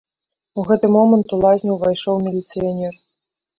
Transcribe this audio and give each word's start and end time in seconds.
У 0.61 0.63
гэты 0.69 0.89
момант 0.95 1.27
у 1.37 1.39
лазню 1.45 1.71
ўвайшоў 1.77 2.25
міліцыянер. 2.31 3.01